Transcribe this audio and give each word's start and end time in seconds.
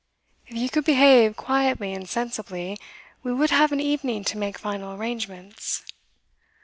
'If 0.47 0.57
you 0.57 0.67
could 0.67 0.83
behave 0.83 1.35
quietly 1.37 1.93
and 1.93 2.09
sensibly, 2.09 2.79
we 3.21 3.31
would 3.31 3.51
have 3.51 3.71
an 3.71 3.79
evening 3.79 4.23
to 4.23 4.37
make 4.39 4.57
final 4.57 4.95
arrangements. 4.95 5.83